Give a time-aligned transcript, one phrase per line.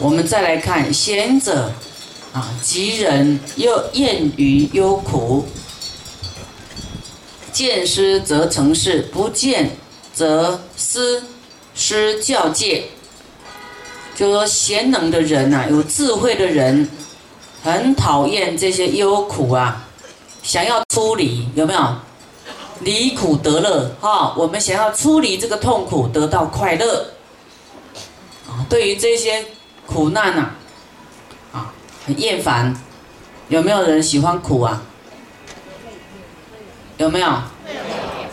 [0.00, 1.70] 我们再来看贤者
[2.32, 5.46] 啊，吉人又厌于忧苦，
[7.52, 9.70] 见师则成事，不见
[10.12, 11.22] 则思
[11.76, 12.86] 师教戒。
[14.16, 16.88] 就说贤能的人呐，有智慧的人，
[17.62, 19.86] 很讨厌这些忧苦啊，
[20.42, 21.80] 想要出离，有没有？
[22.80, 27.12] 离苦得乐哈，我们想要出离这个痛苦，得到快乐
[28.48, 28.66] 啊。
[28.68, 29.46] 对于这些
[29.86, 30.50] 苦难呐，
[31.52, 31.72] 啊，
[32.06, 32.74] 很厌烦。
[33.48, 34.82] 有没有人喜欢苦啊？
[36.96, 37.28] 有没有？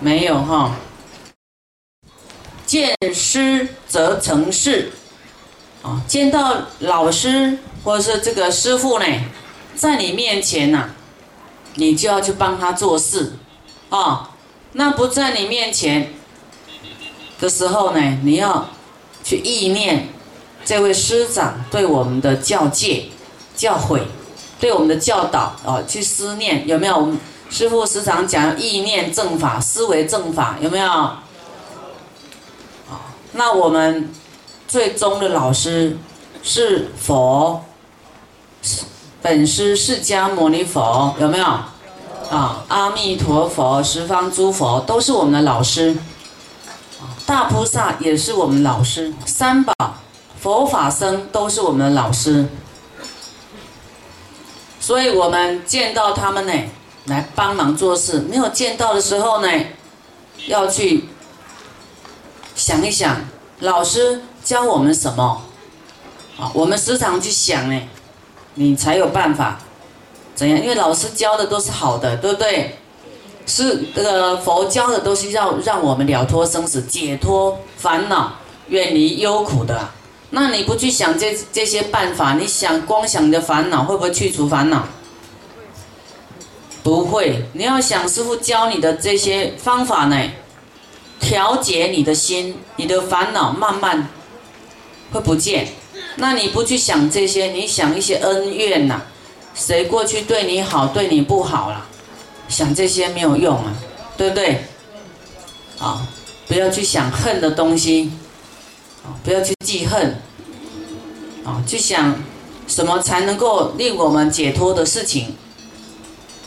[0.00, 0.72] 没有哈。
[2.66, 4.92] 见师则成事。
[5.80, 9.06] 啊，见到老师或者是这个师傅呢，
[9.76, 10.90] 在你面前呐，
[11.74, 13.34] 你就要去帮他做事，
[13.88, 14.30] 啊，
[14.72, 16.12] 那不在你面前
[17.38, 18.68] 的时候呢，你要
[19.22, 20.08] 去意念
[20.68, 23.08] 这位师长对我们的教诫、
[23.56, 24.02] 教诲，
[24.60, 26.94] 对我们的教导啊，去思念有没有？
[26.94, 30.86] 我们师傅时常讲意念正法，思维正法，有没有？
[30.86, 31.24] 啊，
[33.32, 34.12] 那我们。
[34.68, 35.96] 最终的老师
[36.42, 37.64] 是佛，
[38.60, 38.82] 是
[39.22, 41.46] 本师释迦牟尼佛有没有？
[42.30, 45.96] 啊，阿弥陀佛、十方诸佛都是我们的老师，
[47.24, 49.72] 大菩萨也是我们老师，三宝、
[50.40, 52.46] 佛法僧都是我们的老师，
[54.80, 56.52] 所以我们见到他们呢，
[57.06, 59.48] 来帮忙做事；没有见到的时候呢，
[60.46, 61.04] 要去
[62.54, 63.24] 想一想
[63.60, 64.22] 老师。
[64.44, 65.42] 教我们什么？
[66.38, 67.82] 啊，我们时常去想呢，
[68.54, 69.58] 你才有办法
[70.34, 70.58] 怎样？
[70.58, 72.78] 因为老师教的都是好的，对不对？
[73.44, 78.32] 是这个佛教的都是要让我们了脱生死、解脱烦恼、
[78.68, 79.90] 远离忧苦的。
[80.30, 84.86] 那你不去想这这些办法，你想光想你的烦恼，会不会去除烦恼？
[86.82, 87.44] 不会。
[87.52, 90.30] 你要想师傅教你的这些方法呢，
[91.20, 94.08] 调节你的心，你的烦恼慢慢。
[95.10, 95.66] 会不见，
[96.16, 99.00] 那你不去想这些，你想一些恩怨呐，
[99.54, 101.86] 谁过去对你好，对你不好了，
[102.46, 103.72] 想这些没有用啊，
[104.18, 104.66] 对不对？
[105.78, 106.06] 啊，
[106.46, 108.12] 不要去想恨的东西，
[109.02, 110.20] 啊，不要去记恨，
[111.48, 112.14] 啊，去想
[112.66, 115.34] 什么才能够令我们解脱的事情，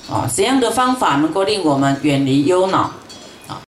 [0.07, 2.91] 啊，怎样的方法能够令我们远离忧恼？